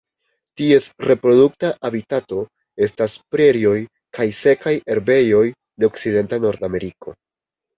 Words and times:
Ties 0.59 0.85
reprodukta 1.07 1.69
habitato 1.89 2.39
estas 2.87 3.19
prerioj 3.35 3.75
kaj 4.19 4.27
sekaj 4.41 4.75
herbejoj 4.81 5.45
de 5.53 5.91
okcidenta 5.91 6.45
Nordameriko. 6.49 7.17